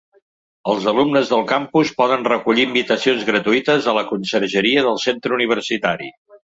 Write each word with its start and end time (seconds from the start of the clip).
Els 0.71 0.87
alumnes 0.91 1.29
del 1.33 1.43
campus 1.51 1.91
poden 2.01 2.25
recollir 2.31 2.65
invitacions 2.71 3.29
gratuïtes 3.31 3.93
a 3.93 3.97
la 4.01 4.07
consergeria 4.15 4.89
del 4.91 5.03
centre 5.09 5.41
universitari. 5.41 6.15